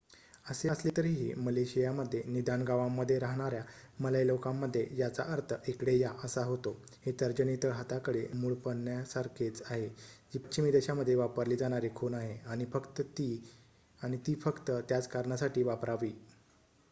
"असे 0.45 0.69
असले 0.69 0.89
तरीही 0.97 1.33
मलेशियामध्ये 1.37 2.21
निदान 2.27 2.61
गावांमध्ये 2.65 3.17
राहणाऱ्या 3.19 3.61
मलय 3.99 4.23
लोकांमध्ये 4.27 4.85
याचा 4.97 5.23
अर्थ 5.33 5.53
"इकडे 5.67 5.97
या" 5.97 6.11
असा 6.23 6.43
होतो 6.45 6.71
हे 7.05 7.11
तर्जनी 7.19 7.55
तळहाताकडे 7.63 8.25
मूडपण्यासारखेच 8.33 9.61
आहे 9.65 9.87
जी 10.33 10.39
पश्चिमी 10.39 10.71
देशांमध्ये 10.71 11.15
वापरली 11.15 11.55
जाणारी 11.55 11.89
खूण 11.95 12.13
आहे 12.13 12.37
आणि 14.01 14.17
ती 14.27 14.35
फक्त 14.43 14.71
त्याच 14.89 15.07
कारणासाठी 15.07 15.63
वापरावी. 15.63 16.11